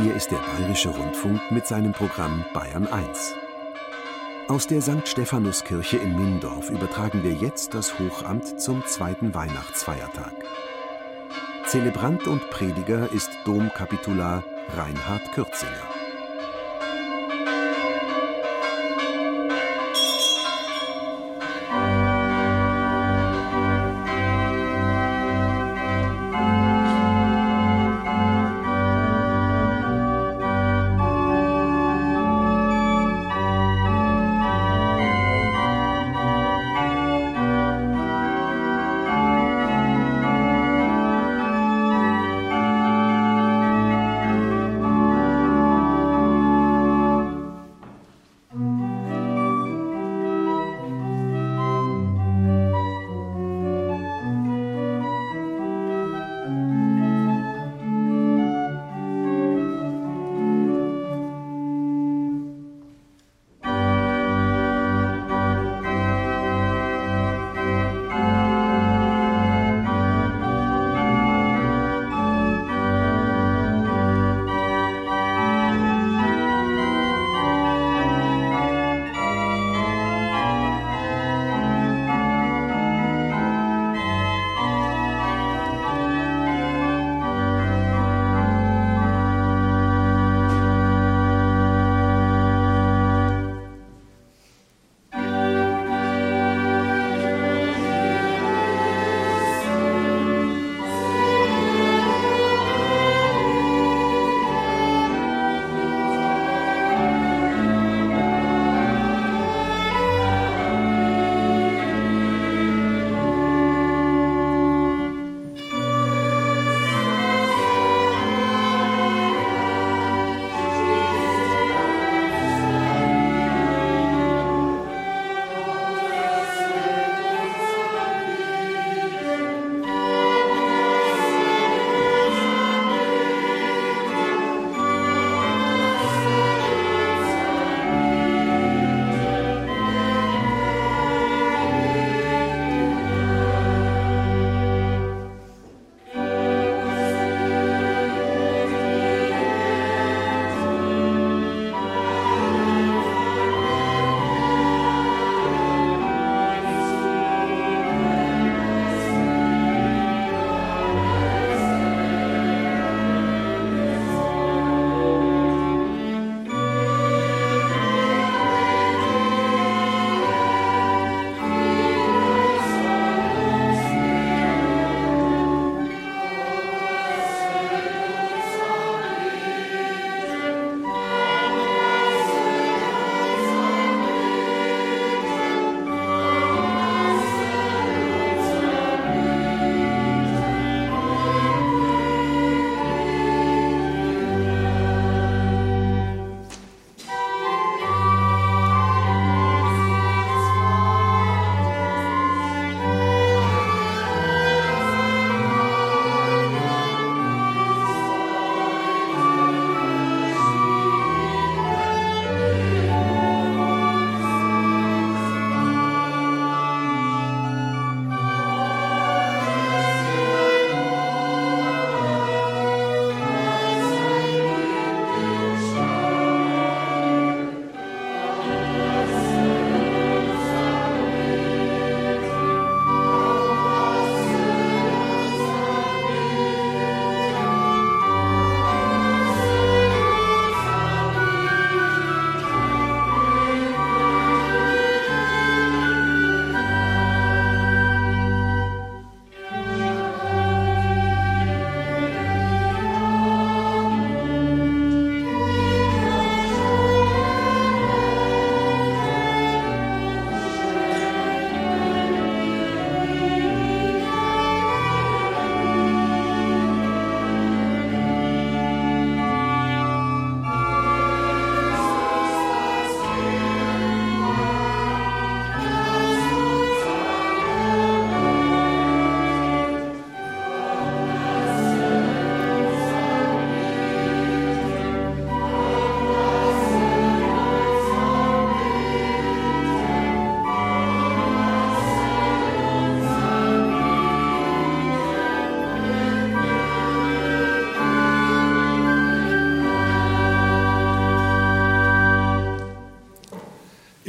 [0.00, 3.34] Hier ist der Bayerische Rundfunk mit seinem Programm Bayern 1.
[4.46, 5.08] Aus der St.
[5.08, 10.34] Stephanuskirche in Mindorf übertragen wir jetzt das Hochamt zum zweiten Weihnachtsfeiertag.
[11.66, 14.44] Zelebrant und Prediger ist Domkapitular
[14.76, 15.97] Reinhard Kürzinger.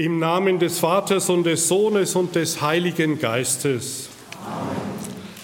[0.10, 4.10] Im Namen des Vaters und des Sohnes und des Heiligen Geistes.
[4.44, 4.76] Amen.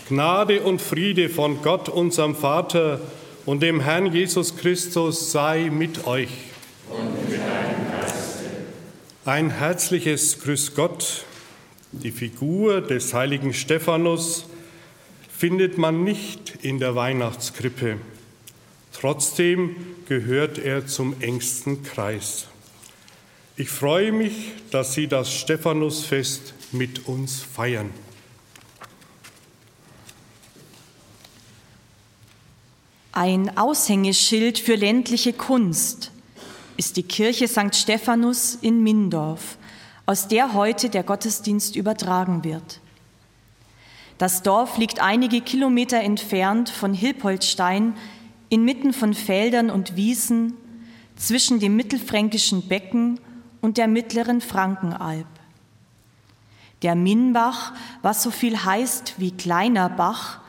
[0.10, 3.00] Gnade und Friede von Gott, unserem Vater
[3.46, 6.30] und dem Herrn Jesus Christus sei mit euch.
[6.90, 8.46] Und mit deinem Geiste.
[9.26, 11.26] Ein herzliches Grüß Gott.
[11.92, 14.48] Die Figur des heiligen Stephanus
[15.30, 17.98] findet man nicht in der Weihnachtskrippe.
[19.00, 19.76] Trotzdem
[20.08, 22.48] gehört er zum engsten Kreis.
[23.58, 27.90] Ich freue mich, dass Sie das Stephanusfest mit uns feiern.
[33.14, 36.12] Ein Aushängeschild für ländliche Kunst
[36.76, 37.74] ist die Kirche St.
[37.74, 39.58] Stephanus in Mindorf,
[40.06, 42.82] aus der heute der Gottesdienst übertragen wird.
[44.18, 47.94] Das Dorf liegt einige Kilometer entfernt von Hilpoltstein,
[48.50, 50.58] inmitten von Feldern und Wiesen,
[51.16, 53.18] zwischen dem mittelfränkischen Becken
[53.66, 55.26] und der mittleren Frankenalb.
[56.84, 57.74] Der Minnbach,
[58.04, 60.40] was so viel heißt wie kleiner Bach,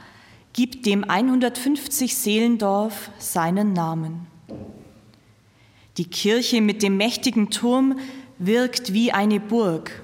[0.53, 4.27] gibt dem 150 Seelendorf seinen Namen.
[5.97, 7.99] Die Kirche mit dem mächtigen Turm
[8.39, 10.03] wirkt wie eine Burg.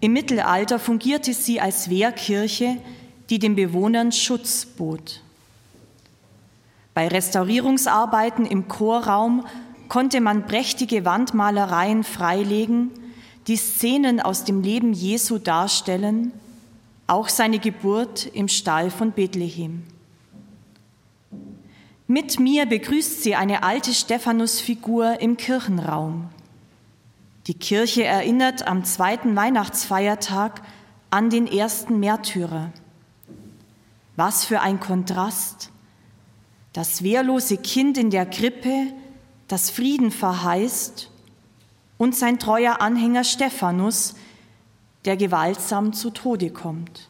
[0.00, 2.78] Im Mittelalter fungierte sie als Wehrkirche,
[3.28, 5.20] die den Bewohnern Schutz bot.
[6.94, 9.44] Bei Restaurierungsarbeiten im Chorraum
[9.88, 12.90] konnte man prächtige Wandmalereien freilegen,
[13.46, 16.32] die Szenen aus dem Leben Jesu darstellen,
[17.06, 19.82] auch seine Geburt im Stall von Bethlehem.
[22.06, 26.28] Mit mir begrüßt sie eine alte Stephanusfigur im Kirchenraum.
[27.46, 30.62] Die Kirche erinnert am zweiten Weihnachtsfeiertag
[31.10, 32.72] an den ersten Märtyrer.
[34.16, 35.70] Was für ein Kontrast!
[36.72, 38.92] Das wehrlose Kind in der Krippe,
[39.48, 41.10] das Frieden verheißt,
[41.96, 44.14] und sein treuer Anhänger Stephanus,
[45.04, 47.08] der gewaltsam zu Tode kommt.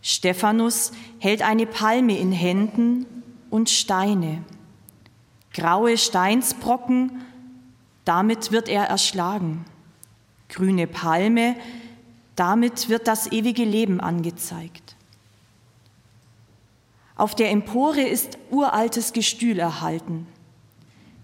[0.00, 3.06] Stephanus hält eine Palme in Händen
[3.50, 4.42] und Steine,
[5.54, 7.22] graue Steinsbrocken,
[8.04, 9.64] damit wird er erschlagen.
[10.48, 11.56] Grüne Palme,
[12.34, 14.81] damit wird das ewige Leben angezeigt.
[17.22, 20.26] Auf der Empore ist uraltes Gestühl erhalten.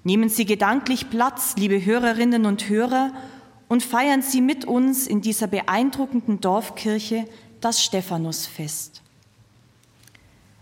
[0.04, 3.12] Nehmen Sie gedanklich Platz, liebe Hörerinnen und Hörer,
[3.66, 7.24] und feiern Sie mit uns in dieser beeindruckenden Dorfkirche
[7.60, 9.02] das Stephanusfest.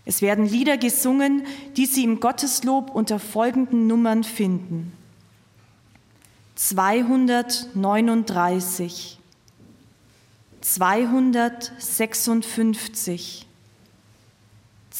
[0.05, 1.45] Es werden Lieder gesungen,
[1.75, 4.91] die Sie im Gotteslob unter folgenden Nummern finden.
[6.55, 9.19] 239,
[10.61, 13.46] 256,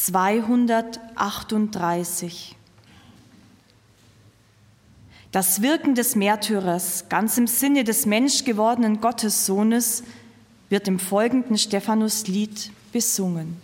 [0.06, 2.56] 238.
[5.32, 10.04] Das Wirken des Märtyrers, ganz im Sinne des menschgewordenen Gottessohnes,
[10.70, 13.60] wird im folgenden Stephanuslied besungen.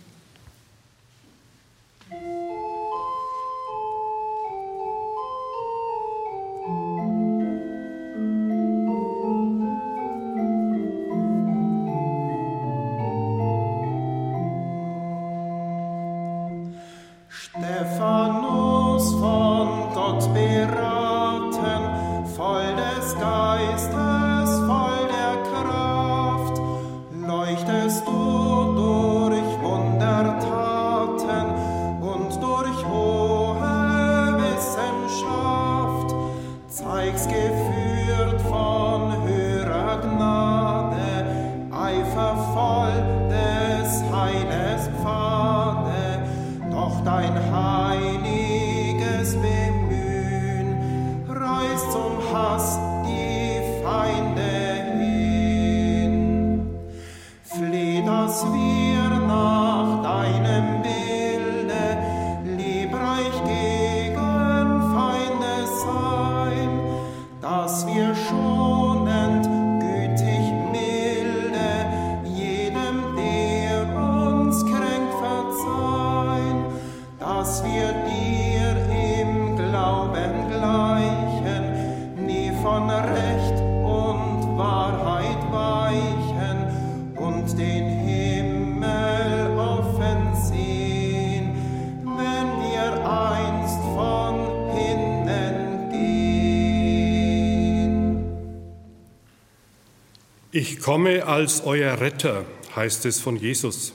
[100.66, 103.92] Ich komme als euer Retter, heißt es von Jesus.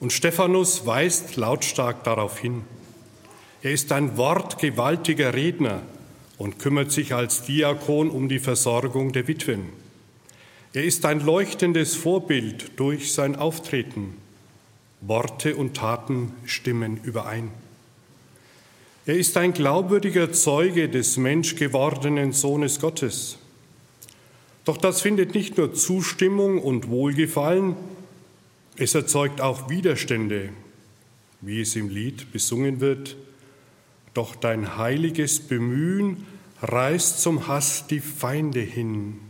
[0.00, 2.62] Und Stephanus weist lautstark darauf hin.
[3.62, 5.82] Er ist ein wortgewaltiger Redner
[6.36, 9.68] und kümmert sich als Diakon um die Versorgung der Witwen.
[10.72, 14.16] Er ist ein leuchtendes Vorbild durch sein Auftreten.
[15.00, 17.52] Worte und Taten stimmen überein.
[19.06, 23.38] Er ist ein glaubwürdiger Zeuge des menschgewordenen Sohnes Gottes.
[24.64, 27.76] Doch das findet nicht nur Zustimmung und Wohlgefallen,
[28.76, 30.48] es erzeugt auch Widerstände,
[31.40, 33.16] wie es im Lied besungen wird.
[34.14, 36.26] Doch dein heiliges Bemühen
[36.60, 39.20] reißt zum Hass die Feinde hin.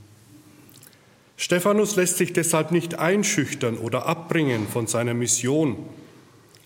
[1.36, 5.76] Stephanus lässt sich deshalb nicht einschüchtern oder abbringen von seiner Mission.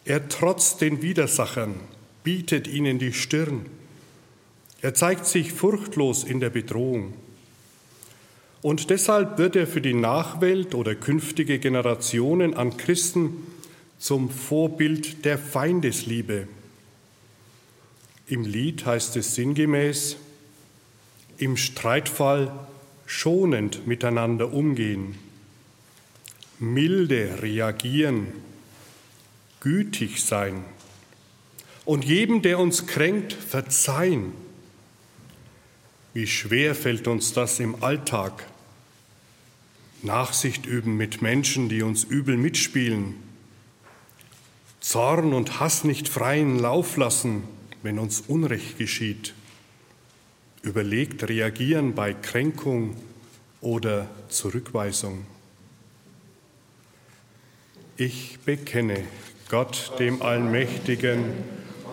[0.04, 1.74] Er trotzt den Widersachern,
[2.22, 3.66] bietet ihnen die Stirn.
[4.80, 7.14] Er zeigt sich furchtlos in der Bedrohung.
[8.60, 13.46] Und deshalb wird er für die Nachwelt oder künftige Generationen an Christen
[13.98, 16.48] zum Vorbild der Feindesliebe.
[18.26, 20.16] Im Lied heißt es sinngemäß,
[21.38, 22.52] im Streitfall
[23.06, 25.16] schonend miteinander umgehen,
[26.58, 28.26] milde reagieren,
[29.60, 30.64] gütig sein
[31.84, 34.32] und jedem, der uns kränkt, verzeihen.
[36.18, 38.44] Wie schwer fällt uns das im Alltag?
[40.02, 43.14] Nachsicht üben mit Menschen, die uns übel mitspielen.
[44.80, 47.44] Zorn und Hass nicht freien Lauf lassen,
[47.84, 49.32] wenn uns Unrecht geschieht.
[50.62, 52.96] Überlegt reagieren bei Kränkung
[53.60, 55.24] oder Zurückweisung.
[57.96, 59.04] Ich bekenne
[59.48, 61.26] Gott, dem Allmächtigen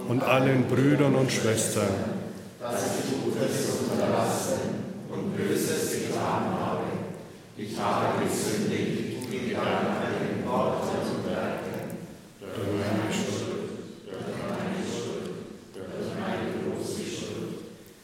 [0.08, 1.94] und allen Brüdern und Schwestern,
[2.60, 3.25] dass ich
[4.16, 4.60] Gutes unterlassen
[5.10, 6.84] und Böses getan habe.
[7.58, 11.98] Ich habe gesündigt in Gedanken, Worten und Werken.
[12.40, 15.28] Durch meine Schuld, durch meine Schuld,
[15.74, 17.54] durch meine große Schuld.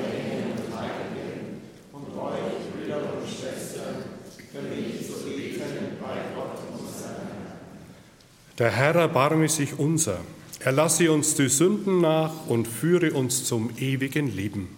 [0.00, 3.96] Engel und Heiligen und euch, Brüder und Schwestern,
[4.52, 7.58] für mich zu beten bei Gott unser Herr.
[8.58, 10.18] Der Herr erbarme sich unser.
[10.68, 14.77] Er lasse uns die Sünden nach und führe uns zum ewigen Leben.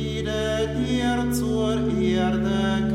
[0.00, 2.89] Friede dir zur Erde.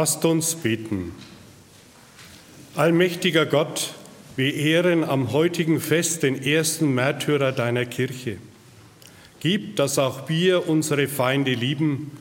[0.00, 1.12] Lasst uns beten.
[2.76, 3.94] Allmächtiger Gott,
[4.36, 8.36] wir ehren am heutigen Fest den ersten Märtyrer deiner Kirche.
[9.40, 12.12] Gib, dass auch wir unsere Feinde lieben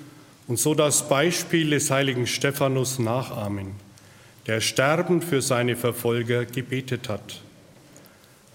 [0.48, 3.74] und so das Beispiel des heiligen Stephanus nachahmen,
[4.48, 7.43] der sterbend für seine Verfolger gebetet hat.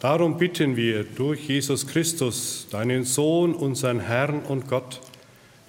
[0.00, 5.00] Darum bitten wir durch Jesus Christus, deinen Sohn, unseren Herrn und Gott,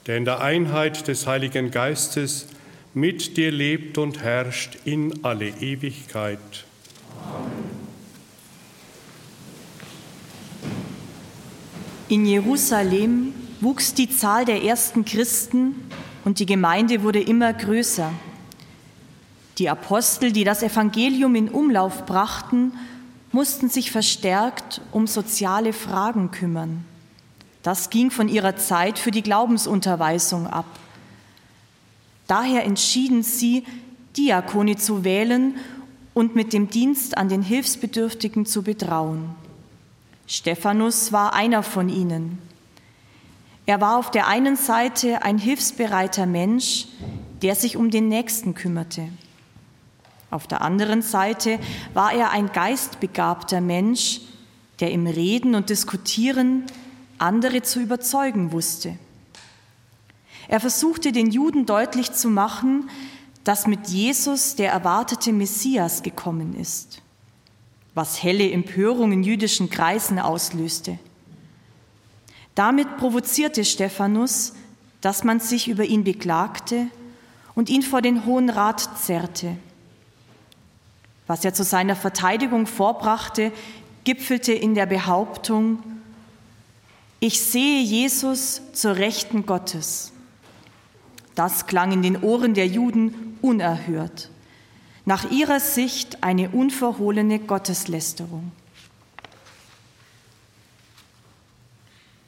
[0.08, 2.48] der in der Einheit des Heiligen Geistes
[2.94, 6.40] mit dir lebt und herrscht in alle Ewigkeit.
[12.10, 15.90] In Jerusalem wuchs die Zahl der ersten Christen
[16.24, 18.12] und die Gemeinde wurde immer größer.
[19.58, 22.74] Die Apostel, die das Evangelium in Umlauf brachten,
[23.32, 26.86] mussten sich verstärkt um soziale Fragen kümmern.
[27.64, 30.66] Das ging von ihrer Zeit für die Glaubensunterweisung ab.
[32.28, 33.64] Daher entschieden sie,
[34.18, 35.56] Diakone zu wählen
[36.14, 39.36] und mit dem Dienst an den Hilfsbedürftigen zu betrauen.
[40.28, 42.38] Stephanus war einer von ihnen.
[43.66, 46.88] Er war auf der einen Seite ein hilfsbereiter Mensch,
[47.42, 49.08] der sich um den Nächsten kümmerte.
[50.32, 51.60] Auf der anderen Seite
[51.94, 54.22] war er ein geistbegabter Mensch,
[54.80, 56.64] der im Reden und Diskutieren
[57.20, 58.98] andere zu überzeugen wusste.
[60.48, 62.90] Er versuchte den Juden deutlich zu machen,
[63.44, 67.02] dass mit Jesus der erwartete Messias gekommen ist,
[67.94, 70.98] was helle Empörung in jüdischen Kreisen auslöste.
[72.56, 74.54] Damit provozierte Stephanus,
[75.02, 76.88] dass man sich über ihn beklagte
[77.56, 79.58] und ihn vor den Hohen Rat zerrte.
[81.28, 83.52] Was er zu seiner Verteidigung vorbrachte,
[84.04, 85.80] gipfelte in der Behauptung,
[87.20, 90.13] ich sehe Jesus zur Rechten Gottes.
[91.36, 94.30] Das klang in den Ohren der Juden unerhört.
[95.06, 98.52] Nach ihrer Sicht eine unverhohlene Gotteslästerung.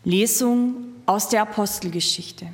[0.04, 2.48] Lesung aus der Apostelgeschichte.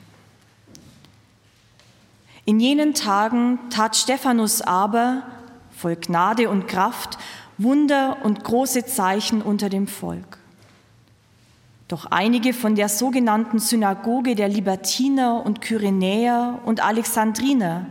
[2.46, 5.24] In jenen Tagen tat Stephanus aber,
[5.76, 7.18] voll Gnade und Kraft,
[7.58, 10.40] Wunder und große Zeichen unter dem Volk.
[11.91, 17.86] Doch einige von der sogenannten Synagoge der Libertiner und Kyrenäer und Alexandriner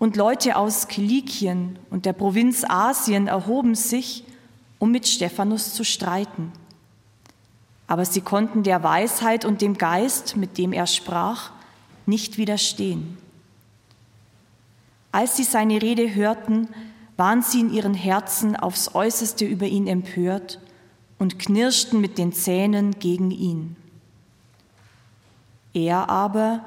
[0.00, 4.24] und Leute aus Kilikien und der Provinz Asien erhoben sich,
[4.80, 6.50] um mit Stephanus zu streiten.
[7.86, 11.52] Aber sie konnten der Weisheit und dem Geist, mit dem er sprach,
[12.04, 13.16] nicht widerstehen.
[15.12, 16.66] Als sie seine Rede hörten,
[17.16, 20.58] waren sie in ihren Herzen aufs äußerste über ihn empört
[21.18, 23.76] und knirschten mit den Zähnen gegen ihn.
[25.72, 26.64] Er aber,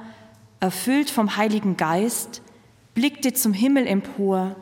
[0.59, 2.41] erfüllt vom Heiligen Geist,
[2.93, 4.55] blickte zum Himmel empor,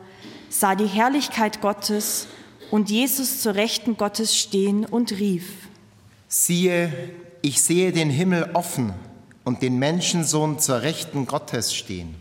[0.50, 2.28] sah die Herrlichkeit Gottes
[2.71, 5.67] und Jesus zur Rechten Gottes stehen und rief,
[6.30, 6.91] Siehe,
[7.41, 8.93] ich sehe den Himmel offen
[9.45, 12.15] und den Menschensohn zur Rechten Gottes stehen.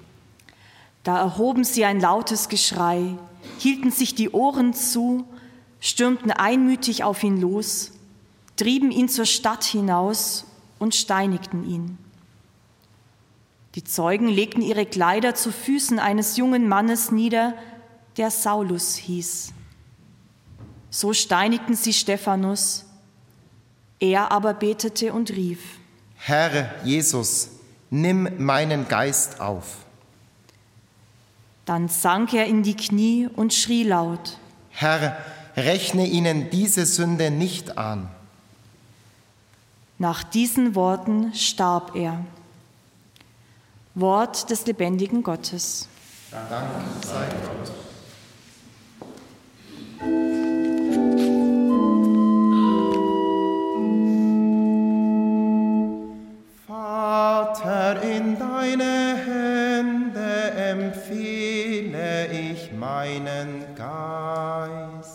[1.02, 3.16] Da erhoben sie ein lautes Geschrei,
[3.58, 5.24] hielten sich die Ohren zu
[5.80, 7.92] stürmten einmütig auf ihn los,
[8.56, 10.44] trieben ihn zur Stadt hinaus
[10.78, 11.98] und steinigten ihn.
[13.74, 17.54] Die Zeugen legten ihre Kleider zu Füßen eines jungen Mannes nieder,
[18.16, 19.52] der Saulus hieß.
[20.88, 22.86] So steinigten sie Stephanus.
[24.00, 25.60] Er aber betete und rief,
[26.16, 27.50] Herr Jesus,
[27.90, 29.76] nimm meinen Geist auf.
[31.66, 34.38] Dann sank er in die Knie und schrie laut,
[34.70, 35.18] Herr,
[35.56, 38.08] rechne ihnen diese Sünde nicht an.
[39.98, 42.24] Nach diesen Worten starb er.
[43.94, 45.88] Wort des lebendigen Gottes.
[46.30, 46.68] Dank
[47.02, 47.72] sei Gott.
[56.66, 65.05] Vater, in deine Hände empfehle ich meinen Geist.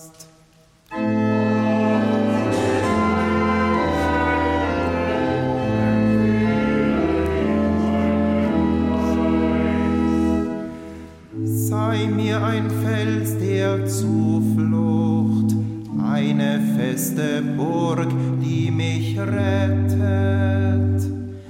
[11.91, 15.53] Sei mir ein Fels der Zuflucht,
[16.01, 18.07] eine feste Burg,
[18.41, 19.91] die mich rettet.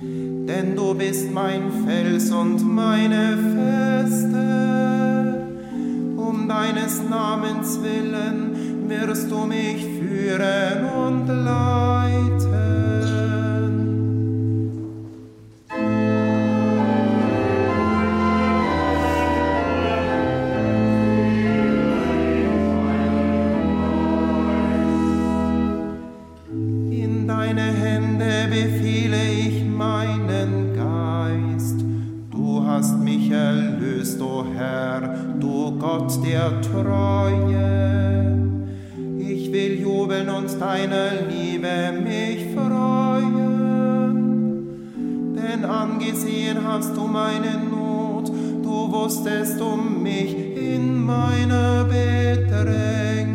[0.02, 5.44] Denn du bist mein Fels und meine Feste.
[6.18, 12.71] Um deines Namens willen wirst du mich führen und leiten.
[35.82, 38.38] Gott der Treue.
[39.18, 43.72] Ich will jubeln und deiner Liebe mich freuen.
[45.36, 53.31] Denn angesehen hast du meine Not, du wusstest um mich in meiner Bedrängnis.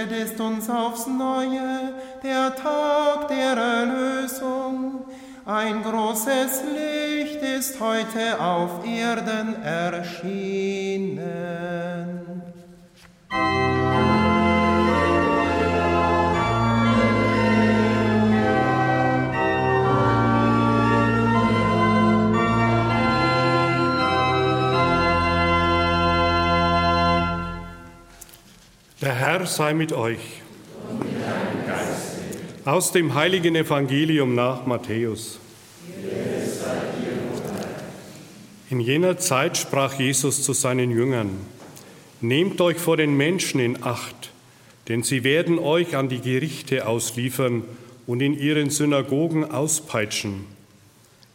[0.00, 5.04] Aufgeleuchtet ist uns aufs Neue der Tag der Erlösung.
[5.44, 11.20] Ein großes Licht ist heute auf Erden erschienen.
[29.00, 30.42] Der Herr sei mit euch.
[32.66, 35.38] Aus dem heiligen Evangelium nach Matthäus.
[38.68, 41.30] In jener Zeit sprach Jesus zu seinen Jüngern,
[42.20, 44.32] Nehmt euch vor den Menschen in Acht,
[44.88, 47.64] denn sie werden euch an die Gerichte ausliefern
[48.06, 50.44] und in ihren Synagogen auspeitschen.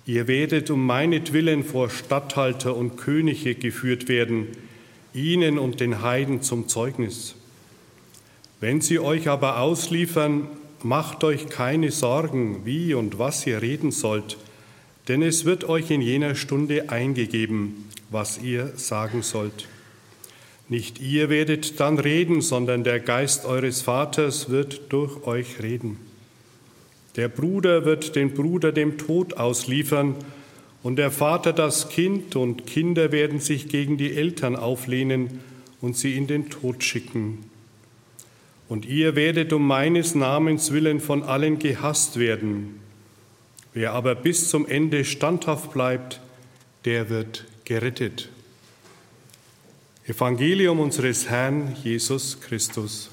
[0.06, 4.49] Ihr werdet um meinetwillen vor Statthalter und Könige geführt werden,
[5.15, 7.34] ihnen und den Heiden zum Zeugnis.
[8.65, 10.47] Wenn sie euch aber ausliefern,
[10.82, 14.38] macht euch keine Sorgen, wie und was ihr reden sollt,
[15.08, 19.67] denn es wird euch in jener Stunde eingegeben, was ihr sagen sollt.
[20.67, 25.99] Nicht ihr werdet dann reden, sondern der Geist eures Vaters wird durch euch reden.
[27.17, 30.15] Der Bruder wird den Bruder dem Tod ausliefern
[30.82, 35.41] und der Vater das Kind und Kinder werden sich gegen die Eltern auflehnen
[35.82, 37.45] und sie in den Tod schicken.
[38.67, 42.80] Und ihr werdet um meines Namens willen von allen gehasst werden.
[43.73, 46.21] Wer aber bis zum Ende standhaft bleibt,
[46.86, 48.30] der wird gerettet.
[50.08, 53.10] Evangelium unseres Herrn Jesus Christus.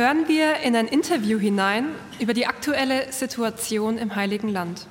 [0.00, 1.84] Hören wir in ein Interview hinein
[2.20, 4.86] über die aktuelle Situation im Heiligen Land.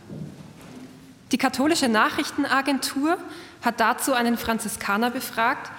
[1.31, 3.17] Die katholische Nachrichtenagentur
[3.63, 5.71] hat dazu einen Franziskaner befragt,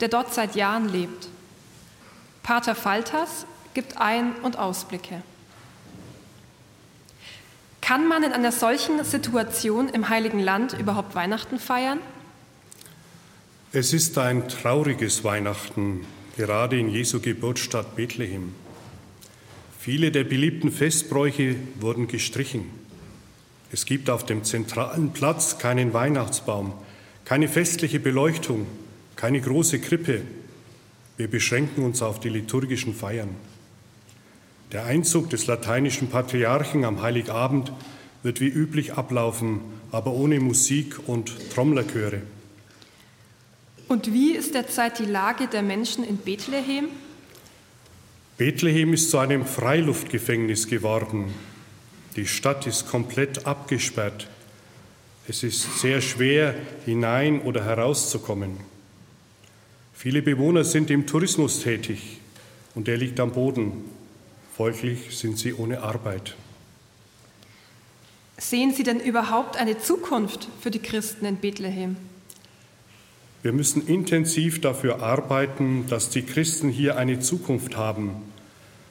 [0.00, 1.28] der dort seit Jahren lebt.
[2.42, 5.22] Pater Falters gibt Ein- und Ausblicke.
[7.80, 12.00] Kann man in einer solchen Situation im Heiligen Land überhaupt Weihnachten feiern?
[13.72, 18.54] Es ist ein trauriges Weihnachten, gerade in Jesu Geburtsstadt Bethlehem.
[19.84, 22.70] Viele der beliebten Festbräuche wurden gestrichen.
[23.70, 26.72] Es gibt auf dem zentralen Platz keinen Weihnachtsbaum,
[27.26, 28.66] keine festliche Beleuchtung,
[29.14, 30.22] keine große Krippe.
[31.18, 33.28] Wir beschränken uns auf die liturgischen Feiern.
[34.72, 37.70] Der Einzug des lateinischen Patriarchen am Heiligabend
[38.22, 39.60] wird wie üblich ablaufen,
[39.92, 42.22] aber ohne Musik und Trommlerchöre.
[43.88, 46.88] Und wie ist derzeit die Lage der Menschen in Bethlehem?
[48.36, 51.32] Bethlehem ist zu einem Freiluftgefängnis geworden.
[52.16, 54.28] Die Stadt ist komplett abgesperrt.
[55.28, 58.58] Es ist sehr schwer, hinein oder herauszukommen.
[59.92, 62.18] Viele Bewohner sind im Tourismus tätig
[62.74, 63.84] und der liegt am Boden.
[64.56, 66.34] Folglich sind sie ohne Arbeit.
[68.36, 71.96] Sehen Sie denn überhaupt eine Zukunft für die Christen in Bethlehem?
[73.44, 78.12] Wir müssen intensiv dafür arbeiten, dass die Christen hier eine Zukunft haben.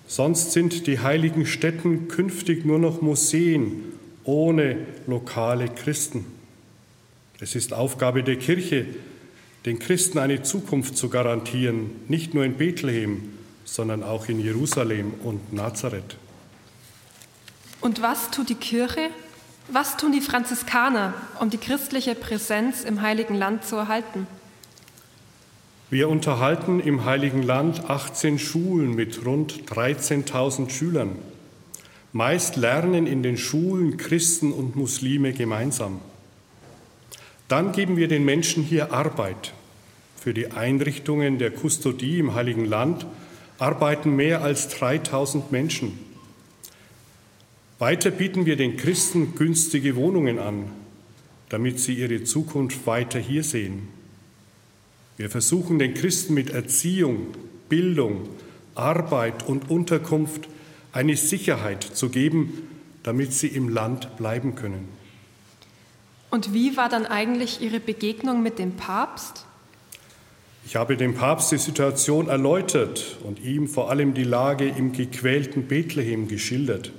[0.05, 3.83] Sonst sind die heiligen Stätten künftig nur noch Museen
[4.23, 6.27] ohne lokale Christen.
[7.39, 8.85] Es ist Aufgabe der Kirche,
[9.65, 13.33] den Christen eine Zukunft zu garantieren, nicht nur in Bethlehem,
[13.65, 16.15] sondern auch in Jerusalem und Nazareth.
[17.81, 19.09] Und was tut die Kirche?
[19.69, 24.27] Was tun die Franziskaner, um die christliche Präsenz im Heiligen Land zu erhalten?
[25.93, 31.11] Wir unterhalten im Heiligen Land 18 Schulen mit rund 13.000 Schülern.
[32.13, 36.01] Meist lernen in den Schulen Christen und Muslime gemeinsam.
[37.47, 39.53] Dann geben wir den Menschen hier Arbeit.
[40.17, 43.05] Für die Einrichtungen der Kustodie im Heiligen Land
[43.59, 45.99] arbeiten mehr als 3000 Menschen.
[47.77, 50.71] Weiter bieten wir den Christen günstige Wohnungen an,
[51.49, 53.92] damit sie ihre Zukunft weiter hier sehen.
[55.23, 57.27] Wir versuchen den Christen mit Erziehung,
[57.69, 58.27] Bildung,
[58.75, 60.49] Arbeit und Unterkunft
[60.91, 62.67] eine Sicherheit zu geben,
[63.03, 64.89] damit sie im Land bleiben können.
[66.29, 69.45] Und wie war dann eigentlich Ihre Begegnung mit dem Papst?
[70.65, 75.69] Ich habe dem Papst die Situation erläutert und ihm vor allem die Lage im gequälten
[75.69, 76.91] Bethlehem geschildert.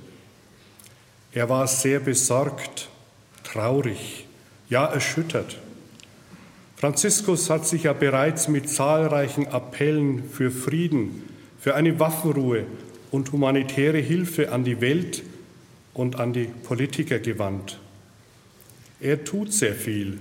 [1.31, 2.89] Er war sehr besorgt,
[3.43, 4.25] traurig,
[4.67, 5.57] ja erschüttert.
[6.85, 11.23] Franziskus hat sich ja bereits mit zahlreichen Appellen für Frieden,
[11.59, 12.67] für eine Waffenruhe
[13.09, 15.23] und humanitäre Hilfe an die Welt
[15.95, 17.79] und an die Politiker gewandt.
[18.99, 20.19] Er tut sehr viel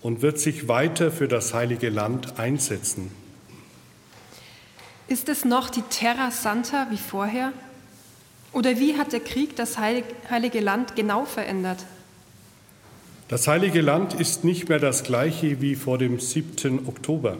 [0.00, 3.10] und wird sich weiter für das heilige Land einsetzen.
[5.08, 7.52] Ist es noch die Terra Santa wie vorher?
[8.52, 11.84] Oder wie hat der Krieg das heilige Land genau verändert?
[13.28, 16.86] Das heilige Land ist nicht mehr das gleiche wie vor dem 7.
[16.86, 17.36] Oktober.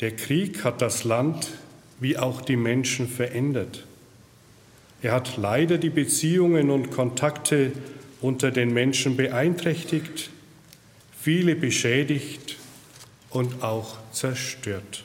[0.00, 1.52] Der Krieg hat das Land
[2.00, 3.86] wie auch die Menschen verändert.
[5.02, 7.72] Er hat leider die Beziehungen und Kontakte
[8.20, 10.30] unter den Menschen beeinträchtigt,
[11.20, 12.56] viele beschädigt
[13.30, 15.04] und auch zerstört.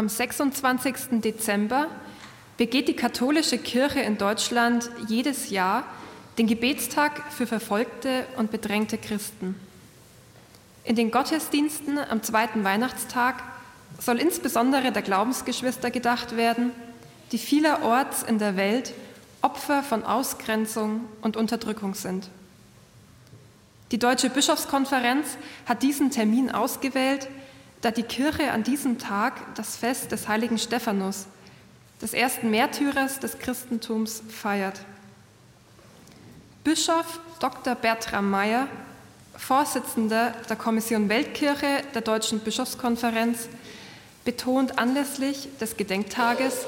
[0.00, 1.20] Am 26.
[1.20, 1.86] Dezember
[2.56, 5.84] begeht die katholische Kirche in Deutschland jedes Jahr
[6.38, 9.56] den Gebetstag für verfolgte und bedrängte Christen.
[10.84, 13.42] In den Gottesdiensten am zweiten Weihnachtstag
[13.98, 16.70] soll insbesondere der Glaubensgeschwister gedacht werden,
[17.30, 18.94] die vielerorts in der Welt
[19.42, 22.30] Opfer von Ausgrenzung und Unterdrückung sind.
[23.92, 25.36] Die Deutsche Bischofskonferenz
[25.66, 27.28] hat diesen Termin ausgewählt,
[27.80, 31.26] da die Kirche an diesem Tag das Fest des heiligen Stephanus,
[32.02, 34.80] des ersten Märtyrers des Christentums, feiert.
[36.64, 37.74] Bischof Dr.
[37.74, 38.68] Bertram Meyer,
[39.36, 43.48] Vorsitzender der Kommission Weltkirche der Deutschen Bischofskonferenz,
[44.24, 46.66] betont anlässlich des Gedenktages,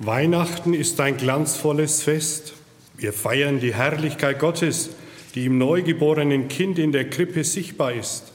[0.00, 2.54] Weihnachten ist ein glanzvolles Fest.
[2.96, 4.90] Wir feiern die Herrlichkeit Gottes,
[5.34, 8.33] die im neugeborenen Kind in der Krippe sichtbar ist.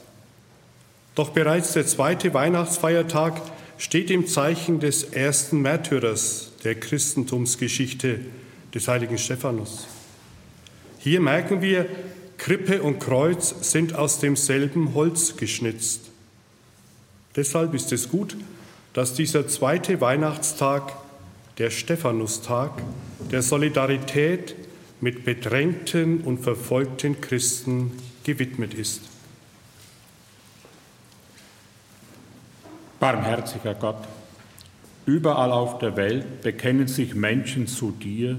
[1.14, 3.40] Doch bereits der zweite Weihnachtsfeiertag
[3.78, 8.20] steht im Zeichen des ersten Märtyrers der Christentumsgeschichte,
[8.74, 9.86] des heiligen Stephanus.
[10.98, 11.86] Hier merken wir,
[12.38, 16.10] Krippe und Kreuz sind aus demselben Holz geschnitzt.
[17.36, 18.36] Deshalb ist es gut,
[18.92, 20.92] dass dieser zweite Weihnachtstag
[21.58, 22.70] der Stephanustag,
[23.30, 24.54] der Solidarität
[25.00, 27.92] mit bedrängten und verfolgten Christen
[28.24, 29.09] gewidmet ist.
[33.00, 34.06] Barmherziger Gott,
[35.06, 38.38] überall auf der Welt bekennen sich Menschen zu dir,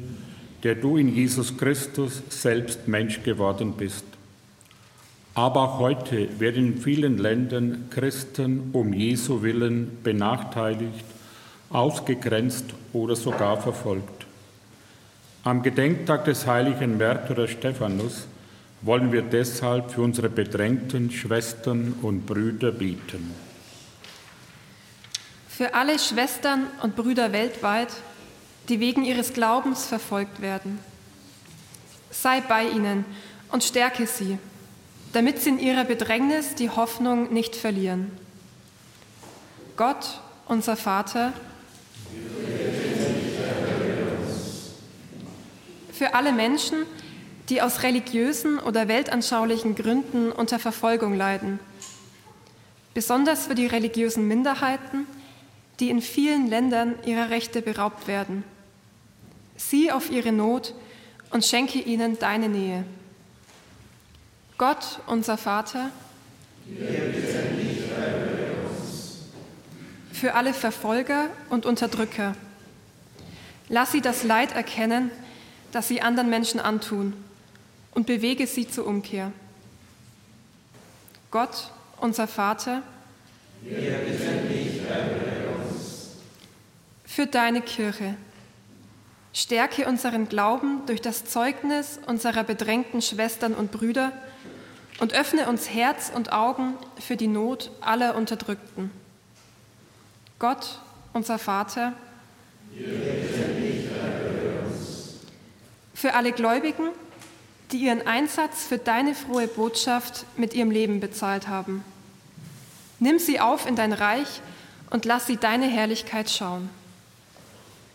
[0.61, 4.05] der du in Jesus Christus selbst Mensch geworden bist.
[5.33, 11.05] Aber auch heute werden in vielen Ländern Christen um Jesu willen benachteiligt,
[11.71, 14.27] ausgegrenzt oder sogar verfolgt.
[15.43, 18.27] Am Gedenktag des heiligen Märtyrers Stephanus
[18.83, 23.50] wollen wir deshalb für unsere bedrängten Schwestern und Brüder bieten.
[25.61, 27.89] Für alle Schwestern und Brüder weltweit,
[28.67, 30.79] die wegen ihres Glaubens verfolgt werden.
[32.09, 33.05] Sei bei ihnen
[33.51, 34.39] und stärke sie,
[35.13, 38.11] damit sie in ihrer Bedrängnis die Hoffnung nicht verlieren.
[39.77, 41.31] Gott, unser Vater,
[45.93, 46.87] für alle Menschen,
[47.49, 51.59] die aus religiösen oder weltanschaulichen Gründen unter Verfolgung leiden,
[52.95, 55.05] besonders für die religiösen Minderheiten,
[55.81, 58.43] die in vielen Ländern ihrer Rechte beraubt werden.
[59.57, 60.75] Sieh auf ihre Not
[61.31, 62.85] und schenke ihnen deine Nähe.
[64.59, 65.89] Gott, unser Vater,
[70.13, 72.35] für alle Verfolger und Unterdrücker.
[73.67, 75.09] Lass sie das Leid erkennen,
[75.71, 77.13] das sie anderen Menschen antun,
[77.95, 79.31] und bewege sie zur Umkehr.
[81.31, 82.83] Gott, unser Vater,
[83.63, 84.81] wir bitten dich,
[87.13, 88.15] für deine Kirche.
[89.33, 94.13] Stärke unseren Glauben durch das Zeugnis unserer bedrängten Schwestern und Brüder
[94.99, 98.91] und öffne uns Herz und Augen für die Not aller Unterdrückten.
[100.39, 100.79] Gott,
[101.11, 101.93] unser Vater,
[105.93, 106.87] für alle Gläubigen,
[107.73, 111.83] die ihren Einsatz für deine frohe Botschaft mit ihrem Leben bezahlt haben.
[112.99, 114.39] Nimm sie auf in dein Reich
[114.91, 116.69] und lass sie deine Herrlichkeit schauen.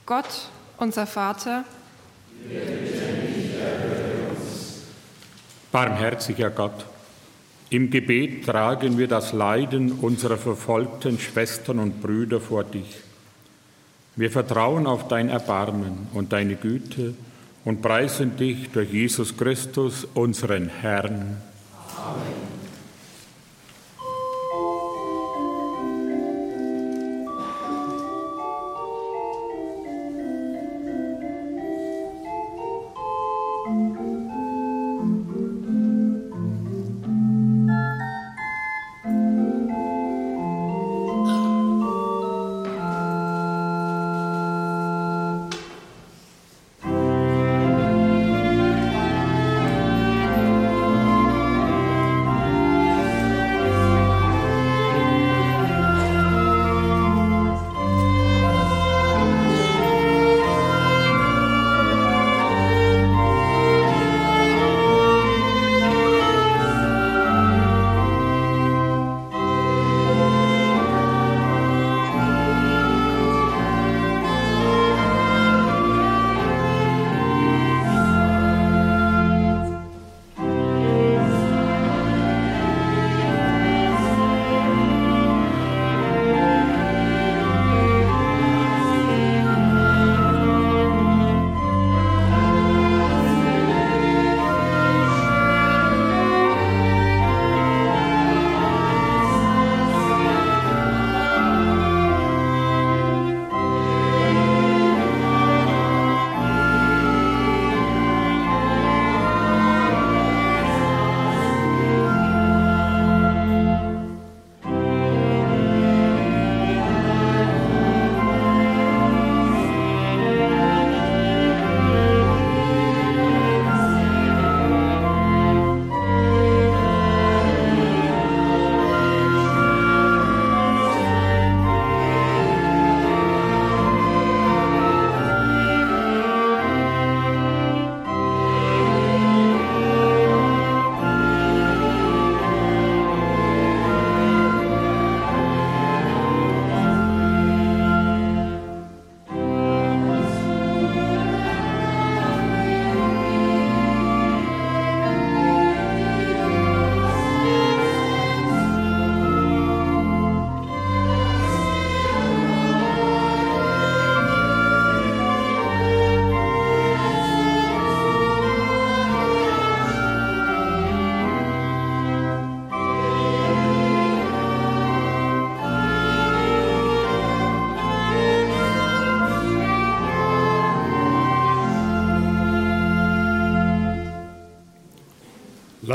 [0.07, 1.65] Gott, unser Vater,
[5.73, 6.87] Barmherziger Gott,
[7.71, 12.99] im Gebet tragen wir das Leiden unserer verfolgten Schwestern und Brüder vor dich.
[14.15, 17.15] Wir vertrauen auf dein Erbarmen und deine Güte
[17.65, 21.43] und preisen dich durch Jesus Christus, unseren Herrn.
[21.97, 22.56] Amen.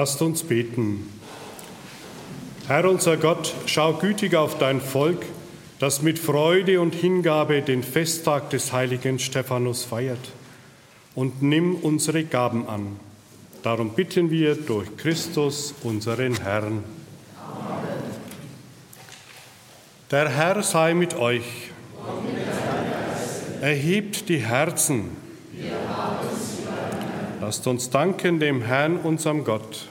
[0.02, 1.08] Lasst uns beten.
[2.68, 5.24] Herr unser Gott, schau gütig auf dein Volk,
[5.78, 10.32] das mit Freude und Hingabe den Festtag des heiligen Stephanus feiert,
[11.14, 13.00] und nimm unsere Gaben an.
[13.62, 16.84] Darum bitten wir durch Christus, unseren Herrn.
[17.38, 18.02] Amen.
[20.10, 21.46] Der Herr sei mit euch.
[23.62, 25.22] Erhebt die Herzen.
[27.52, 29.90] Lasst uns danken dem Herrn, unserem Gott.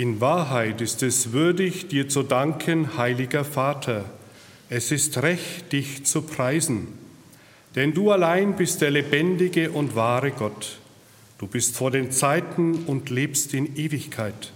[0.00, 4.06] In Wahrheit ist es würdig, dir zu danken, heiliger Vater.
[4.70, 6.88] Es ist recht, dich zu preisen.
[7.74, 10.78] Denn du allein bist der lebendige und wahre Gott.
[11.36, 14.52] Du bist vor den Zeiten und lebst in Ewigkeit.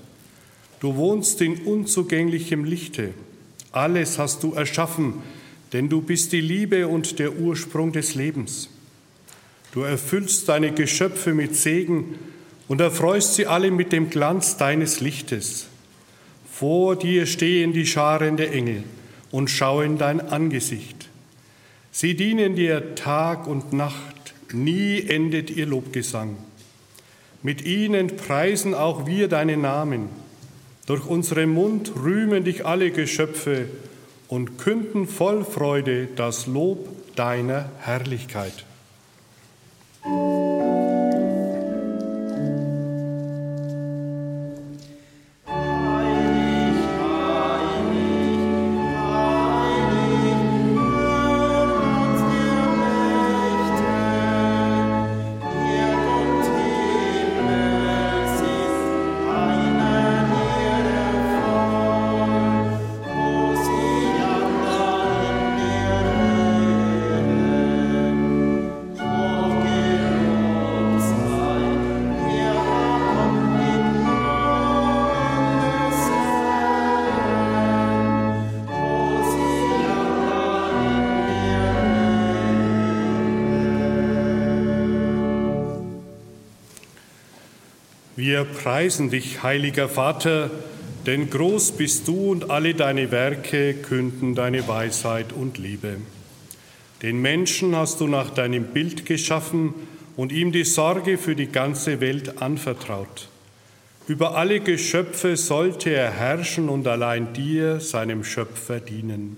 [0.80, 3.12] Du wohnst in unzugänglichem Lichte.
[3.70, 5.12] Alles hast du erschaffen,
[5.74, 8.70] denn du bist die Liebe und der Ursprung des Lebens.
[9.72, 12.14] Du erfüllst deine Geschöpfe mit Segen
[12.68, 15.66] und erfreust sie alle mit dem Glanz deines Lichtes.
[16.50, 18.84] Vor dir stehen die Scharen der Engel
[19.30, 21.08] und schauen dein Angesicht.
[21.90, 26.36] Sie dienen dir Tag und Nacht, nie endet ihr Lobgesang.
[27.42, 30.08] Mit ihnen preisen auch wir deinen Namen.
[30.86, 33.68] Durch unseren Mund rühmen dich alle Geschöpfe
[34.28, 38.64] und künden voll Freude das Lob deiner Herrlichkeit.
[88.26, 90.50] Wir preisen dich, heiliger Vater,
[91.04, 95.98] denn groß bist du und alle deine Werke künden deine Weisheit und Liebe.
[97.02, 99.74] Den Menschen hast du nach deinem Bild geschaffen
[100.16, 103.28] und ihm die Sorge für die ganze Welt anvertraut.
[104.08, 109.36] Über alle Geschöpfe sollte er herrschen und allein dir, seinem Schöpfer, dienen.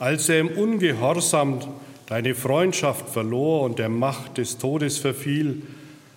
[0.00, 1.60] Als er im Ungehorsam
[2.06, 5.62] deine Freundschaft verlor und der Macht des Todes verfiel,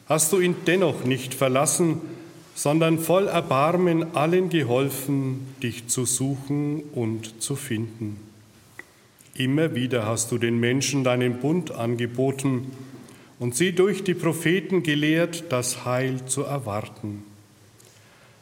[0.07, 2.01] hast du ihn dennoch nicht verlassen,
[2.53, 8.17] sondern voll Erbarmen allen geholfen, dich zu suchen und zu finden.
[9.35, 12.71] Immer wieder hast du den Menschen deinen Bund angeboten
[13.37, 17.23] und sie durch die Propheten gelehrt, das Heil zu erwarten.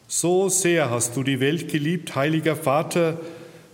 [0.08, 3.20] So sehr hast du die Welt geliebt, heiliger Vater,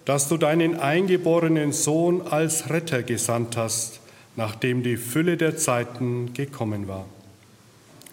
[0.06, 4.00] dass du deinen eingeborenen Sohn als Retter gesandt hast,
[4.38, 7.06] nachdem die Fülle der Zeiten gekommen war.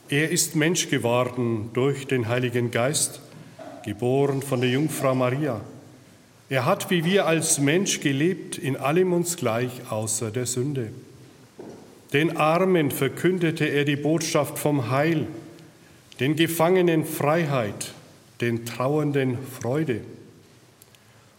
[0.09, 3.21] Er ist Mensch geworden durch den Heiligen Geist,
[3.85, 5.61] geboren von der Jungfrau Maria.
[6.49, 10.91] Er hat wie wir als Mensch gelebt, in allem uns gleich außer der Sünde.
[12.13, 15.27] Den Armen verkündete er die Botschaft vom Heil,
[16.21, 17.93] den Gefangenen Freiheit,
[18.41, 20.03] den Trauernden Freude.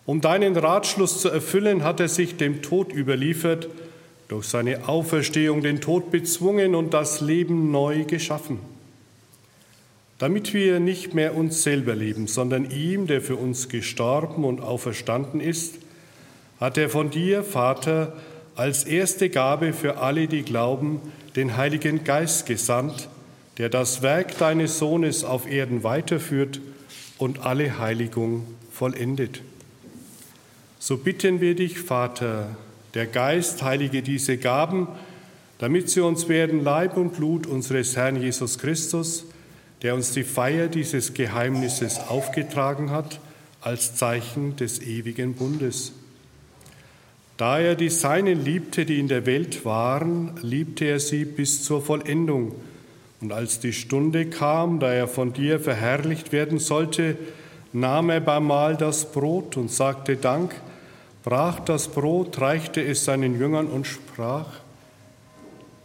[0.06, 3.70] Um deinen Ratschluss zu erfüllen, hat er sich dem Tod überliefert,
[4.28, 8.60] durch seine Auferstehung den Tod bezwungen und das Leben neu geschaffen.
[10.18, 15.40] Damit wir nicht mehr uns selber leben, sondern ihm, der für uns gestorben und auferstanden
[15.40, 15.76] ist,
[16.60, 18.14] hat er von dir, Vater,
[18.56, 21.02] als erste Gabe für alle, die glauben,
[21.36, 23.10] den Heiligen Geist gesandt,
[23.60, 26.60] der das Werk deines Sohnes auf Erden weiterführt
[27.20, 29.42] und alle Heiligung vollendet.
[30.80, 32.58] So bitten wir dich, Vater,
[32.98, 34.88] der Geist heilige diese Gaben,
[35.60, 39.26] damit sie uns werden Leib und Blut unseres Herrn Jesus Christus,
[39.84, 43.20] der uns die Feier dieses Geheimnisses aufgetragen hat,
[43.62, 45.94] als Zeichen des ewigen Bundes.
[47.38, 51.84] Da er die Seinen liebte, die in der Welt waren, liebte er sie bis zur
[51.84, 52.56] Vollendung.
[53.22, 57.16] Und als die Stunde kam, da er von dir verherrlicht werden sollte,
[57.74, 60.56] nahm er beim Mahl das Brot und sagte Dank,
[61.28, 64.48] brach das Brot, reichte es seinen Jüngern und sprach,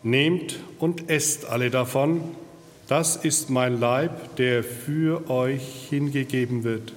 [0.04, 2.20] Nehmt und esst alle davon,
[2.86, 6.92] das ist mein Leib, der für euch hingegeben wird.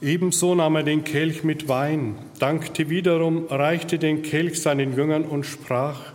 [0.00, 5.44] Ebenso nahm er den Kelch mit Wein, dankte wiederum, reichte den Kelch seinen Jüngern und
[5.44, 6.14] sprach,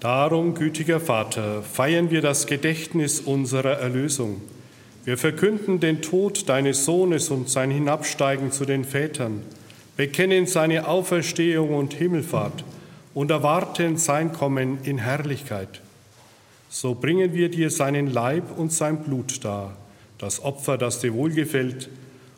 [0.00, 4.40] Darum, gütiger Vater, feiern wir das Gedächtnis unserer Erlösung.
[5.04, 9.42] Wir verkünden den Tod deines Sohnes und sein Hinabsteigen zu den Vätern,
[9.96, 12.62] bekennen seine Auferstehung und Himmelfahrt
[13.12, 15.80] und erwarten sein Kommen in Herrlichkeit.
[16.68, 19.76] So bringen wir dir seinen Leib und sein Blut dar,
[20.18, 21.88] das Opfer, das dir wohlgefällt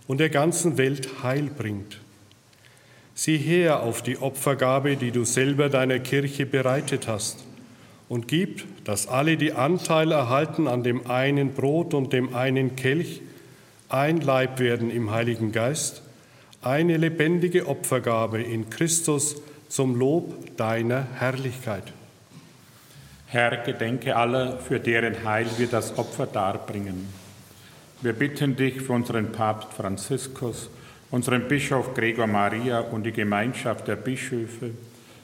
[0.06, 1.98] und der ganzen Welt Heil bringt.
[3.14, 7.49] Sieh her auf die Opfergabe, die du selber deiner Kirche bereitet hast
[8.10, 13.22] und gib, dass alle, die Anteil erhalten an dem einen Brot und dem einen Kelch,
[13.88, 16.02] ein Leib werden im Heiligen Geist,
[16.60, 19.36] eine lebendige Opfergabe in Christus
[19.68, 21.84] zum Lob deiner Herrlichkeit.
[23.26, 27.06] Herr, gedenke aller, für deren Heil wir das Opfer darbringen.
[28.02, 30.68] Wir bitten dich für unseren Papst Franziskus,
[31.12, 34.72] unseren Bischof Gregor Maria und die Gemeinschaft der Bischöfe,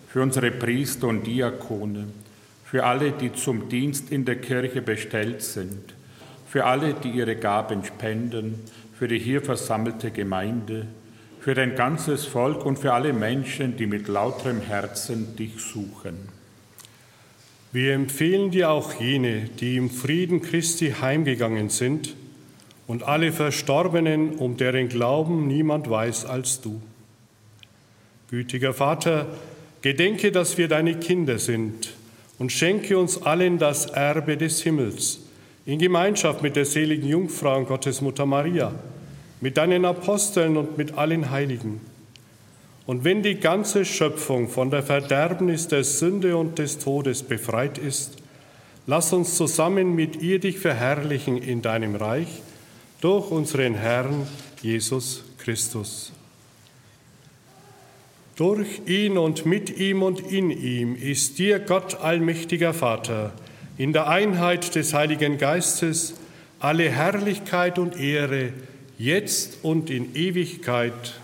[0.06, 2.06] für unsere Priester und Diakone,
[2.66, 5.94] für alle, die zum Dienst in der Kirche bestellt sind,
[6.48, 8.56] für alle, die ihre Gaben spenden,
[8.98, 10.88] für die hier versammelte Gemeinde,
[11.38, 16.28] für dein ganzes Volk und für alle Menschen, die mit lauterem Herzen dich suchen.
[17.70, 22.16] Wir empfehlen dir auch jene, die im Frieden Christi heimgegangen sind,
[22.88, 26.80] und alle Verstorbenen, um deren Glauben niemand weiß als du.
[28.30, 29.26] Gütiger Vater,
[29.82, 31.95] gedenke, dass wir deine Kinder sind
[32.38, 35.20] und schenke uns allen das Erbe des Himmels
[35.66, 38.72] in Gemeinschaft mit der seligen Jungfrau und Gottesmutter Maria,
[39.40, 41.80] mit deinen Aposteln und mit allen Heiligen.
[42.86, 48.18] Und wenn die ganze Schöpfung von der Verderbnis der Sünde und des Todes befreit ist,
[48.86, 52.42] lass uns zusammen mit ihr dich verherrlichen in deinem Reich
[53.00, 54.28] durch unseren Herrn
[54.62, 56.12] Jesus Christus.
[58.36, 63.32] Durch ihn und mit ihm und in ihm ist dir Gott allmächtiger Vater,
[63.78, 66.12] in der Einheit des Heiligen Geistes,
[66.60, 68.52] alle Herrlichkeit und Ehre,
[68.98, 71.14] jetzt und in Ewigkeit.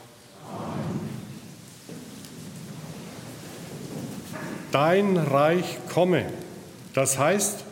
[4.70, 6.24] Dein Reich komme,
[6.94, 7.64] das heißt,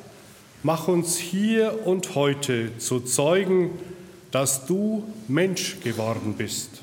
[0.62, 3.70] mach uns hier und heute zu Zeugen,
[4.32, 6.82] dass du Mensch geworden bist.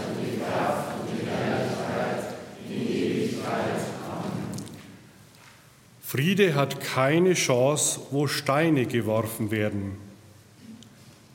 [6.11, 9.93] Friede hat keine Chance, wo Steine geworfen werden.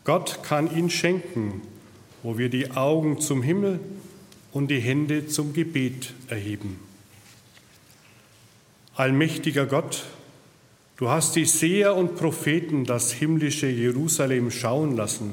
[0.05, 1.63] Gott kann ihn schenken,
[2.23, 3.81] wo wir die Augen zum Himmel
[4.53, 6.79] und die Hände zum Gebet erheben.
[8.95, 10.05] Allmächtiger Gott,
[10.99, 15.33] du hast die Seher und Propheten das himmlische Jerusalem schauen lassen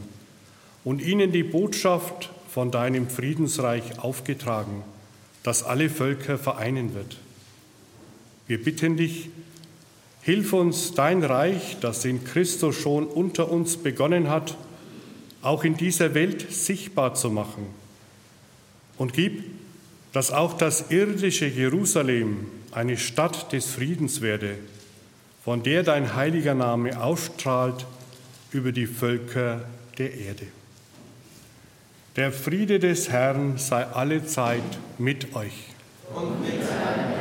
[0.86, 4.84] und ihnen die Botschaft von deinem Friedensreich aufgetragen,
[5.44, 7.18] das alle Völker vereinen wird.
[8.54, 9.32] Wir bitten dich,
[10.22, 14.56] hilf uns dein Reich, das in Christus schon unter uns begonnen hat,
[15.42, 17.66] auch in dieser Welt sichtbar zu machen.
[19.00, 19.44] Und gib,
[20.12, 24.60] dass auch das irdische Jerusalem eine Stadt des Friedens werde,
[25.44, 27.88] von der dein heiliger Name ausstrahlt
[28.52, 29.66] über die Völker
[29.98, 30.46] der Erde.
[32.18, 34.62] Der Friede des Herrn sei alle Zeit
[35.00, 35.56] mit euch.
[36.14, 37.13] Und mit deinem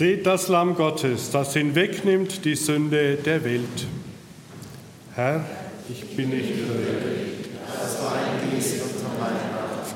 [0.00, 3.86] Seht das Lamm Gottes, das hinwegnimmt die Sünde der Welt.
[5.14, 5.44] Herr,
[5.90, 9.94] ich bin nicht würdig, dass du eingehst unter meine Macht,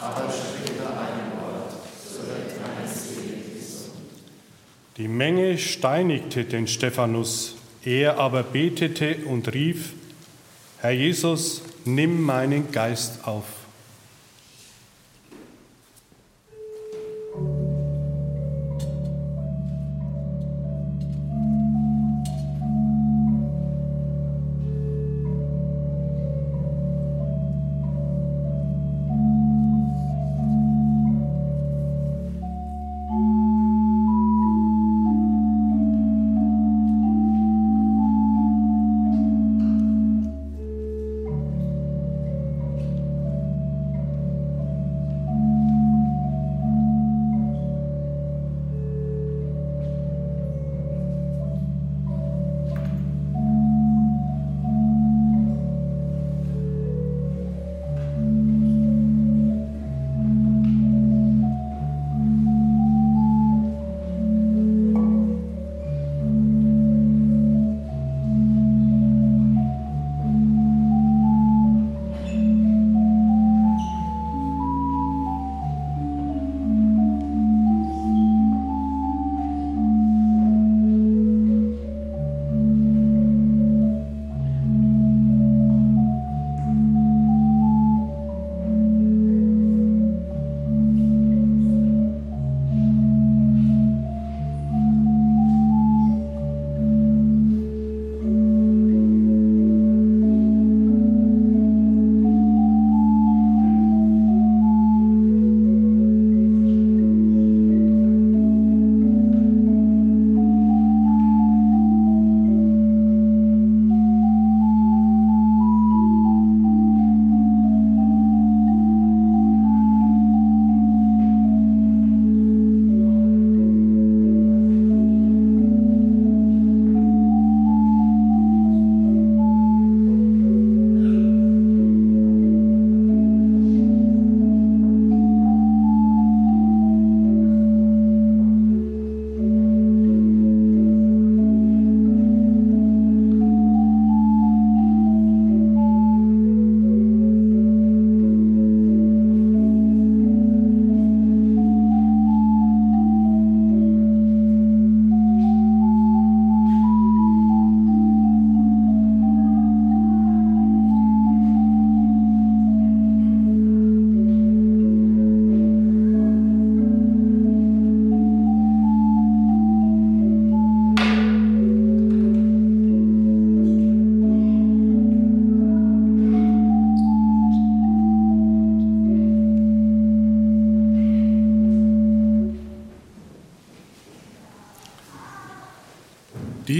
[0.00, 1.72] aber spreche ein Wort,
[2.08, 3.88] so wird meines Lebens.
[4.96, 9.94] Die Menge steinigte den Stephanus, er aber betete und rief,
[10.78, 13.46] Herr Jesus, nimm meinen Geist auf.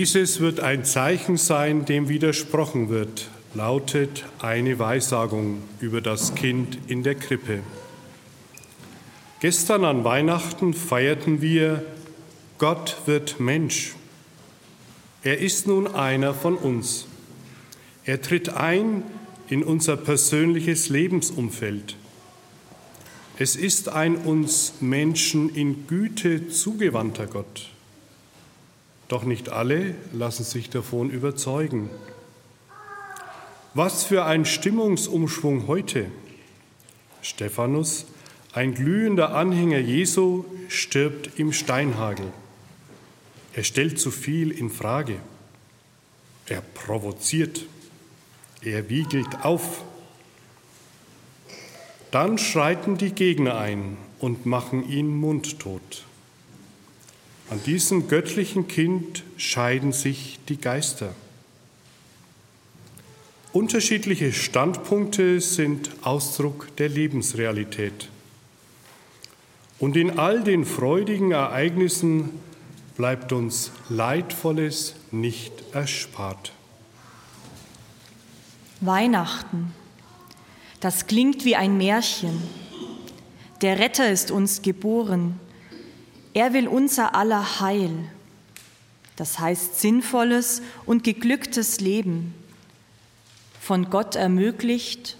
[0.00, 7.02] Dieses wird ein Zeichen sein, dem widersprochen wird, lautet eine Weissagung über das Kind in
[7.02, 7.60] der Krippe.
[9.40, 11.84] Gestern an Weihnachten feierten wir,
[12.56, 13.92] Gott wird Mensch.
[15.22, 17.06] Er ist nun einer von uns.
[18.06, 19.02] Er tritt ein
[19.48, 21.96] in unser persönliches Lebensumfeld.
[23.38, 27.68] Es ist ein uns Menschen in Güte zugewandter Gott.
[29.10, 31.90] Doch nicht alle lassen sich davon überzeugen.
[33.74, 36.06] Was für ein Stimmungsumschwung heute.
[37.20, 38.06] Stephanus,
[38.52, 42.32] ein glühender Anhänger Jesu, stirbt im Steinhagel.
[43.52, 45.16] Er stellt zu viel in Frage.
[46.46, 47.66] Er provoziert.
[48.62, 49.82] Er wiegelt auf.
[52.12, 56.04] Dann schreiten die Gegner ein und machen ihn mundtot.
[57.50, 61.12] An diesem göttlichen Kind scheiden sich die Geister.
[63.52, 68.08] Unterschiedliche Standpunkte sind Ausdruck der Lebensrealität.
[69.80, 72.38] Und in all den freudigen Ereignissen
[72.96, 76.52] bleibt uns Leidvolles nicht erspart.
[78.80, 79.74] Weihnachten,
[80.78, 82.40] das klingt wie ein Märchen.
[83.60, 85.40] Der Retter ist uns geboren.
[86.32, 87.90] Er will unser aller Heil.
[89.16, 92.34] Das heißt sinnvolles und geglücktes Leben,
[93.60, 95.16] von Gott ermöglicht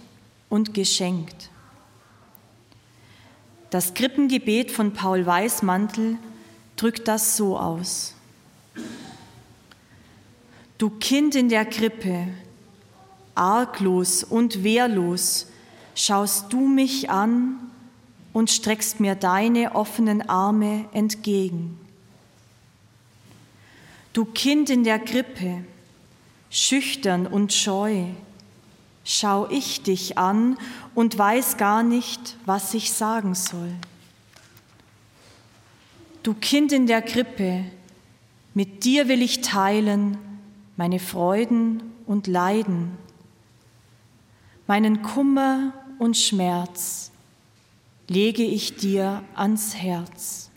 [0.49, 1.49] und geschenkt.
[3.69, 6.17] Das Krippengebet von Paul Weismantel
[6.75, 8.15] drückt das so aus.
[10.77, 12.27] Du Kind in der Krippe,
[13.35, 15.47] arglos und wehrlos,
[15.95, 17.70] schaust du mich an
[18.33, 21.79] und streckst mir deine offenen Arme entgegen.
[24.13, 25.63] Du Kind in der Krippe,
[26.49, 28.05] schüchtern und scheu,
[29.03, 30.57] schau ich dich an
[30.95, 33.73] und weiß gar nicht, was ich sagen soll.
[36.23, 37.65] Du Kind in der Krippe,
[38.53, 40.17] mit dir will ich teilen
[40.77, 42.97] meine Freuden und Leiden,
[44.67, 47.11] meinen Kummer und Schmerz
[48.11, 50.51] lege ich dir ans Herz.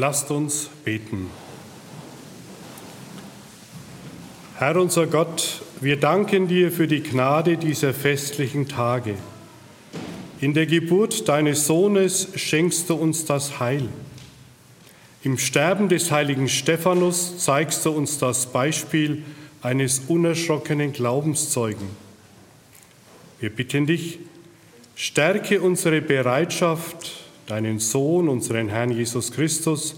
[0.00, 1.28] Lasst uns beten.
[4.56, 9.16] Herr unser Gott, wir danken dir für die Gnade dieser festlichen Tage.
[10.40, 13.90] In der Geburt deines Sohnes schenkst du uns das Heil.
[15.22, 19.22] Im Sterben des heiligen Stephanus zeigst du uns das Beispiel
[19.60, 21.90] eines unerschrockenen Glaubenszeugen.
[23.38, 24.18] Wir bitten dich,
[24.94, 27.19] stärke unsere Bereitschaft,
[27.50, 29.96] deinen Sohn, unseren Herrn Jesus Christus,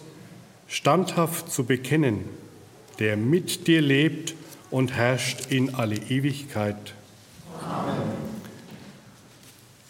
[0.66, 2.24] standhaft zu bekennen,
[2.98, 4.34] der mit dir lebt
[4.70, 6.94] und herrscht in alle Ewigkeit.
[7.61, 8.22] Amen.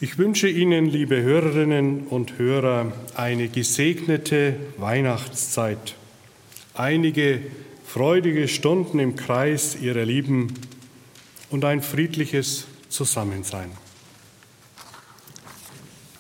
[0.00, 5.94] Ich wünsche Ihnen, liebe Hörerinnen und Hörer, eine gesegnete Weihnachtszeit,
[6.74, 7.40] einige
[7.86, 10.54] freudige Stunden im Kreis Ihrer Lieben
[11.50, 13.70] und ein friedliches Zusammensein.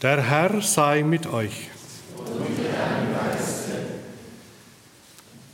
[0.02, 1.68] Der Herr sei mit euch.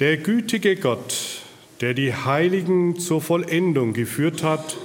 [0.00, 1.42] Der gütige Gott,
[1.82, 4.78] der die Heiligen zur Vollendung geführt hat,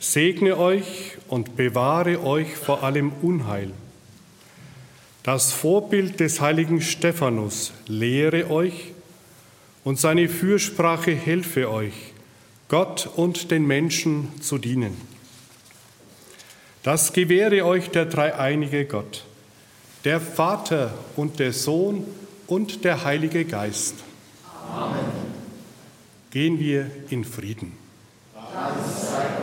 [0.00, 3.70] segne euch und bewahre euch vor allem Unheil.
[5.22, 8.92] Das Vorbild des heiligen Stephanus lehre euch
[9.84, 12.12] und seine Fürsprache helfe euch,
[12.66, 15.15] Gott und den Menschen zu dienen.
[16.86, 19.24] Das gewähre euch der dreieinige Gott,
[20.04, 22.06] der Vater und der Sohn
[22.46, 23.96] und der Heilige Geist.
[24.72, 25.00] Amen.
[26.30, 27.72] Gehen wir in Frieden.
[28.32, 29.35] Dank sei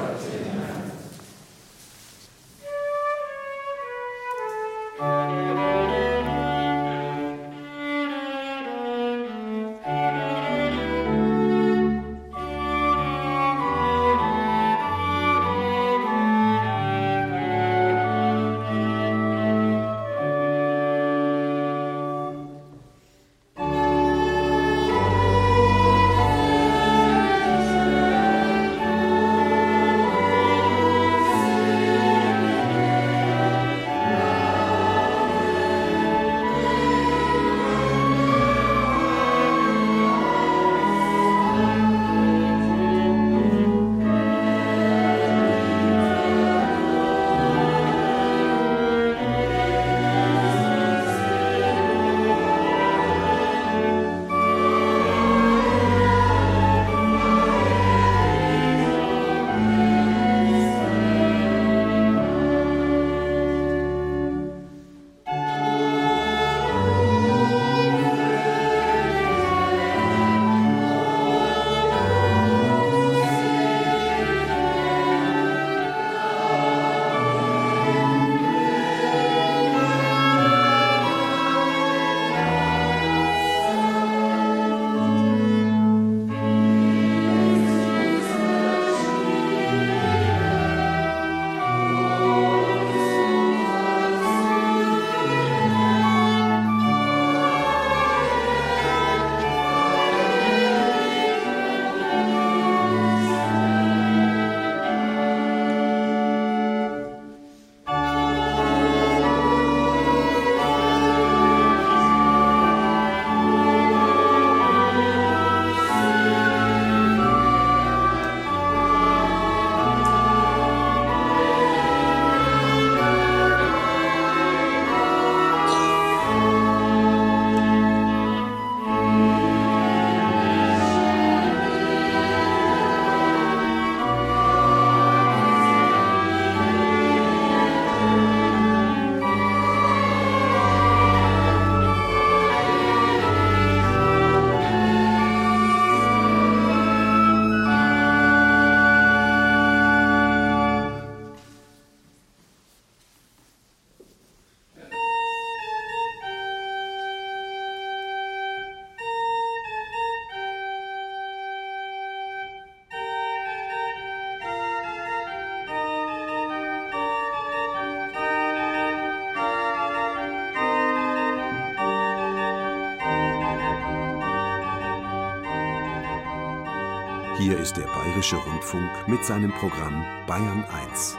[177.76, 181.18] Der Bayerische Rundfunk mit seinem Programm Bayern 1.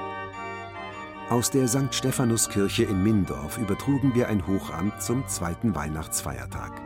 [1.29, 1.93] Aus der St.
[1.93, 6.81] Stephanuskirche in Mindorf übertrugen wir ein Hochamt zum zweiten Weihnachtsfeiertag.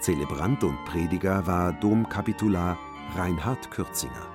[0.00, 2.76] Zelebrant und Prediger war Domkapitular
[3.16, 4.31] Reinhard Kürzinger.